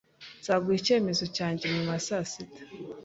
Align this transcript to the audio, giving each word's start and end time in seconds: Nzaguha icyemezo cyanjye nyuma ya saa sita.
Nzaguha 0.39 0.77
icyemezo 0.79 1.23
cyanjye 1.35 1.63
nyuma 1.73 1.91
ya 1.95 2.03
saa 2.07 2.25
sita. 2.31 2.61